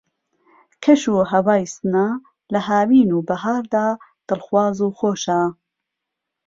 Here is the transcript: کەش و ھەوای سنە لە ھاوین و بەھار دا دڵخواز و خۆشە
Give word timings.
کەش 0.83 1.01
و 1.13 1.29
ھەوای 1.31 1.63
سنە 1.73 2.07
لە 2.53 2.59
ھاوین 2.67 3.09
و 3.13 3.25
بەھار 3.27 3.63
دا 3.73 3.87
دڵخواز 4.27 4.77
و 4.85 4.89
خۆشە 4.97 5.41